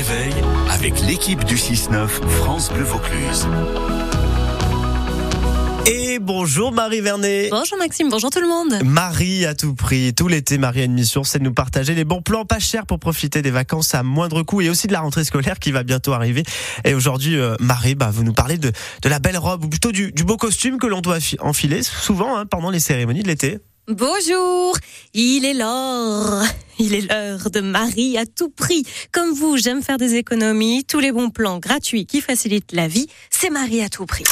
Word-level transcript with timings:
réveil 0.00 0.32
avec 0.70 0.98
l'équipe 1.02 1.44
du 1.44 1.56
6-9 1.56 2.08
France 2.08 2.72
Bleu 2.72 2.84
Vaucluse. 2.84 3.46
Et 5.84 6.18
bonjour 6.18 6.72
Marie 6.72 7.02
Vernet. 7.02 7.48
Bonjour 7.50 7.76
Maxime, 7.76 8.08
bonjour 8.08 8.30
tout 8.30 8.40
le 8.40 8.48
monde. 8.48 8.82
Marie 8.82 9.44
à 9.44 9.54
tout 9.54 9.74
prix. 9.74 10.14
Tout 10.14 10.26
l'été, 10.26 10.56
Marie 10.56 10.80
a 10.80 10.84
une 10.84 10.94
mission, 10.94 11.22
c'est 11.22 11.38
de 11.38 11.44
nous 11.44 11.52
partager 11.52 11.94
les 11.94 12.04
bons 12.04 12.22
plans 12.22 12.46
pas 12.46 12.58
chers 12.58 12.86
pour 12.86 12.98
profiter 12.98 13.42
des 13.42 13.50
vacances 13.50 13.94
à 13.94 14.02
moindre 14.02 14.42
coût 14.42 14.62
et 14.62 14.70
aussi 14.70 14.86
de 14.86 14.92
la 14.92 15.00
rentrée 15.00 15.24
scolaire 15.24 15.58
qui 15.58 15.70
va 15.70 15.82
bientôt 15.82 16.14
arriver. 16.14 16.44
Et 16.86 16.94
aujourd'hui, 16.94 17.36
euh, 17.36 17.56
Marie, 17.60 17.94
bah, 17.94 18.10
vous 18.10 18.24
nous 18.24 18.32
parlez 18.32 18.56
de, 18.56 18.72
de 19.02 19.08
la 19.10 19.18
belle 19.18 19.36
robe 19.36 19.66
ou 19.66 19.68
plutôt 19.68 19.92
du, 19.92 20.12
du 20.12 20.24
beau 20.24 20.38
costume 20.38 20.78
que 20.78 20.86
l'on 20.86 21.02
doit 21.02 21.18
enfiler 21.40 21.82
souvent 21.82 22.38
hein, 22.38 22.46
pendant 22.46 22.70
les 22.70 22.80
cérémonies 22.80 23.22
de 23.22 23.28
l'été. 23.28 23.58
Bonjour, 23.86 24.78
il 25.12 25.44
est 25.44 25.54
l'heure. 25.54 26.42
Il 26.82 26.94
est 26.94 27.02
l'heure 27.02 27.50
de 27.50 27.60
Marie 27.60 28.16
à 28.16 28.24
tout 28.24 28.48
prix. 28.48 28.84
Comme 29.12 29.34
vous, 29.34 29.58
j'aime 29.58 29.82
faire 29.82 29.98
des 29.98 30.14
économies. 30.14 30.82
Tous 30.88 30.98
les 30.98 31.12
bons 31.12 31.28
plans 31.28 31.58
gratuits 31.58 32.06
qui 32.06 32.22
facilitent 32.22 32.72
la 32.72 32.88
vie, 32.88 33.06
c'est 33.28 33.50
Marie 33.50 33.82
à 33.82 33.90
tout 33.90 34.06
prix. 34.06 34.24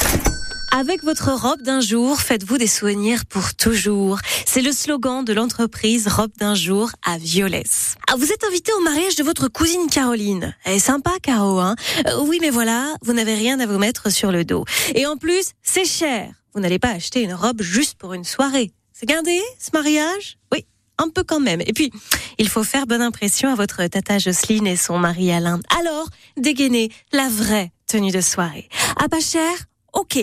Avec 0.71 1.03
votre 1.03 1.31
robe 1.31 1.61
d'un 1.61 1.79
jour, 1.79 2.19
faites-vous 2.19 2.57
des 2.57 2.65
souvenirs 2.65 3.27
pour 3.27 3.53
toujours. 3.53 4.17
C'est 4.47 4.63
le 4.63 4.71
slogan 4.71 5.23
de 5.23 5.31
l'entreprise 5.31 6.07
Robe 6.07 6.31
d'un 6.39 6.55
jour 6.55 6.89
à 7.05 7.19
Violès. 7.19 7.95
Ah, 8.07 8.15
vous 8.17 8.31
êtes 8.31 8.43
invité 8.43 8.71
au 8.73 8.81
mariage 8.81 9.15
de 9.15 9.23
votre 9.23 9.47
cousine 9.47 9.87
Caroline. 9.87 10.55
Elle 10.65 10.77
est 10.77 10.79
sympa, 10.79 11.11
Caro, 11.21 11.59
hein 11.59 11.75
euh, 12.07 12.23
Oui, 12.23 12.39
mais 12.41 12.49
voilà, 12.49 12.95
vous 13.03 13.13
n'avez 13.13 13.35
rien 13.35 13.59
à 13.59 13.67
vous 13.67 13.77
mettre 13.77 14.11
sur 14.11 14.31
le 14.31 14.43
dos. 14.43 14.65
Et 14.95 15.05
en 15.05 15.17
plus, 15.17 15.51
c'est 15.61 15.85
cher. 15.85 16.31
Vous 16.55 16.61
n'allez 16.61 16.79
pas 16.79 16.89
acheter 16.89 17.21
une 17.21 17.35
robe 17.35 17.61
juste 17.61 17.93
pour 17.99 18.13
une 18.13 18.23
soirée. 18.23 18.71
C'est 18.91 19.05
gardé, 19.07 19.39
ce 19.59 19.69
mariage? 19.71 20.39
Oui, 20.51 20.65
un 20.99 21.09
peu 21.09 21.23
quand 21.23 21.39
même. 21.39 21.61
Et 21.61 21.73
puis, 21.73 21.91
il 22.37 22.47
faut 22.47 22.63
faire 22.63 22.85
bonne 22.85 23.01
impression 23.01 23.49
à 23.49 23.55
votre 23.55 23.83
tata 23.87 24.19
Jocelyne 24.19 24.67
et 24.67 24.75
son 24.75 24.99
mari 24.99 25.31
Alain. 25.31 25.59
Alors, 25.79 26.07
dégainez 26.37 26.91
la 27.11 27.27
vraie 27.29 27.71
tenue 27.87 28.11
de 28.11 28.21
soirée. 28.21 28.69
À 29.03 29.09
pas 29.09 29.19
cher 29.19 29.49
Ok. 29.93 30.19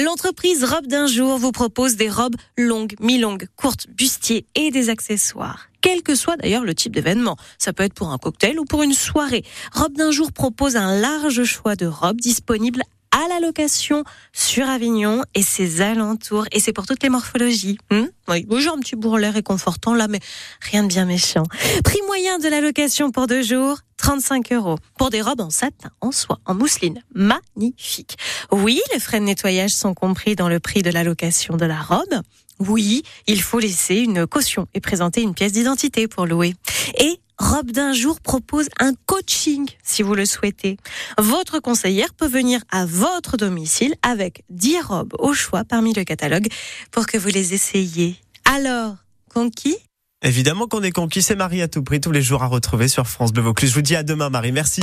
L'entreprise 0.00 0.62
Robe 0.62 0.86
d'un 0.86 1.08
jour 1.08 1.38
vous 1.38 1.50
propose 1.50 1.96
des 1.96 2.08
robes 2.08 2.36
longues, 2.56 2.94
mi-longues, 3.00 3.48
courtes, 3.56 3.88
bustiers 3.88 4.46
et 4.54 4.70
des 4.70 4.90
accessoires. 4.90 5.68
Quel 5.80 6.02
que 6.02 6.14
soit 6.14 6.36
d'ailleurs 6.36 6.64
le 6.64 6.74
type 6.74 6.94
d'événement. 6.94 7.36
Ça 7.58 7.72
peut 7.72 7.82
être 7.82 7.94
pour 7.94 8.12
un 8.12 8.18
cocktail 8.18 8.58
ou 8.60 8.64
pour 8.64 8.82
une 8.82 8.94
soirée. 8.94 9.44
Robe 9.72 9.94
d'un 9.94 10.10
jour 10.10 10.32
propose 10.32 10.76
un 10.76 11.00
large 11.00 11.42
choix 11.44 11.74
de 11.74 11.86
robes 11.86 12.20
disponibles 12.20 12.82
à 13.18 13.26
la 13.26 13.40
location 13.40 14.04
sur 14.32 14.68
Avignon 14.68 15.24
et 15.34 15.42
ses 15.42 15.80
alentours. 15.80 16.46
Et 16.52 16.60
c'est 16.60 16.72
pour 16.72 16.86
toutes 16.86 17.02
les 17.02 17.08
morphologies. 17.08 17.78
Hmm 17.90 18.06
oui, 18.28 18.44
bonjour 18.46 18.74
un 18.74 18.78
petit 18.78 18.94
bourrelet 18.94 19.30
réconfortant 19.30 19.94
là, 19.94 20.06
mais 20.06 20.20
rien 20.60 20.82
de 20.82 20.88
bien 20.88 21.04
méchant. 21.04 21.42
Prix 21.82 21.98
moyen 22.06 22.38
de 22.38 22.46
la 22.46 22.60
location 22.60 23.10
pour 23.10 23.26
deux 23.26 23.42
jours, 23.42 23.78
35 23.96 24.52
euros. 24.52 24.76
Pour 24.98 25.10
des 25.10 25.20
robes 25.20 25.40
en 25.40 25.50
satin, 25.50 25.90
en 26.00 26.12
soie, 26.12 26.38
en 26.44 26.54
mousseline. 26.54 27.02
Magnifique. 27.14 28.18
Oui, 28.52 28.80
les 28.92 29.00
frais 29.00 29.18
de 29.18 29.24
nettoyage 29.24 29.70
sont 29.70 29.94
compris 29.94 30.36
dans 30.36 30.48
le 30.48 30.60
prix 30.60 30.82
de 30.82 30.90
la 30.90 31.02
location 31.02 31.56
de 31.56 31.64
la 31.64 31.80
robe. 31.80 32.22
Oui, 32.60 33.02
il 33.26 33.40
faut 33.40 33.58
laisser 33.58 33.96
une 33.96 34.26
caution 34.26 34.66
et 34.74 34.80
présenter 34.80 35.22
une 35.22 35.34
pièce 35.34 35.52
d'identité 35.52 36.06
pour 36.06 36.26
louer. 36.26 36.54
Et 36.98 37.18
Robe 37.38 37.70
d'un 37.70 37.92
jour 37.92 38.20
propose 38.20 38.68
un 38.80 38.92
coaching 39.06 39.68
si 39.82 40.02
vous 40.02 40.14
le 40.14 40.26
souhaitez. 40.26 40.76
Votre 41.18 41.60
conseillère 41.60 42.12
peut 42.14 42.26
venir 42.26 42.60
à 42.70 42.84
votre 42.84 43.36
domicile 43.36 43.94
avec 44.02 44.42
10 44.50 44.80
robes 44.80 45.14
au 45.18 45.32
choix 45.34 45.64
parmi 45.64 45.92
le 45.92 46.04
catalogue 46.04 46.48
pour 46.90 47.06
que 47.06 47.16
vous 47.16 47.28
les 47.28 47.54
essayiez. 47.54 48.16
Alors, 48.44 48.96
conquis? 49.32 49.76
Évidemment 50.22 50.66
qu'on 50.66 50.82
est 50.82 50.90
conquis, 50.90 51.22
c'est 51.22 51.36
Marie 51.36 51.62
à 51.62 51.68
tout 51.68 51.84
prix 51.84 52.00
tous 52.00 52.10
les 52.10 52.22
jours 52.22 52.42
à 52.42 52.46
retrouver 52.46 52.88
sur 52.88 53.06
France 53.06 53.32
Bleu 53.32 53.42
Vaucluse. 53.42 53.70
Je 53.70 53.74
vous 53.74 53.82
dis 53.82 53.94
à 53.94 54.02
demain 54.02 54.30
Marie, 54.30 54.50
merci. 54.50 54.82